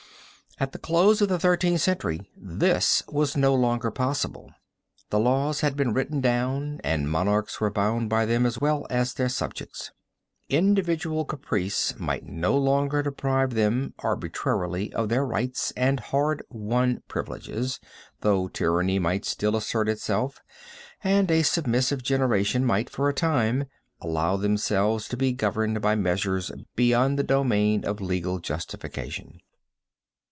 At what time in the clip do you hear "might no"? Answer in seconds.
11.97-12.55